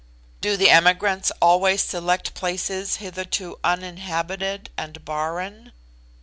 "Do 0.41 0.57
the 0.57 0.71
emigrants 0.71 1.31
always 1.43 1.83
select 1.83 2.33
places 2.33 2.95
hitherto 2.95 3.59
uninhabited 3.63 4.71
and 4.75 5.05
barren?" 5.05 5.73